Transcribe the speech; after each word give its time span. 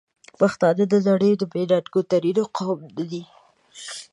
پښتانه 0.39 0.83
د 0.91 0.95
نړۍ 1.07 1.31
بې 1.51 1.63
ننګ 1.71 1.95
ترین 2.11 2.37
قوم 2.57 2.79
ندی؟! 2.95 3.23